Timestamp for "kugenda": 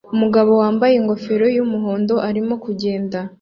2.63-3.17